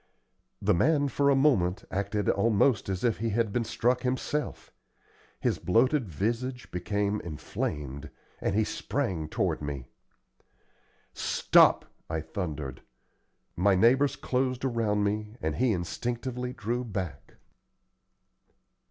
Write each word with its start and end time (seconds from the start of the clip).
The 0.63 0.73
man 0.73 1.09
for 1.09 1.29
a 1.29 1.35
moment 1.35 1.83
acted 1.91 2.27
almost 2.27 2.89
as 2.89 3.03
if 3.03 3.19
he 3.19 3.29
had 3.29 3.53
been 3.53 3.63
struck 3.63 4.01
himself. 4.01 4.73
His 5.39 5.59
bloated 5.59 6.09
visage 6.09 6.71
became 6.71 7.21
inflamed, 7.21 8.09
and 8.39 8.55
he 8.55 8.63
sprang 8.63 9.29
toward 9.29 9.61
me. 9.61 9.85
"Stop!" 11.13 11.85
I 12.09 12.19
thundered. 12.19 12.81
My 13.55 13.75
neighbors 13.75 14.15
closed 14.15 14.65
around 14.65 15.03
me, 15.03 15.35
and 15.39 15.57
he 15.57 15.71
instinctively 15.71 16.51
drew 16.51 16.83
back. 16.83 17.35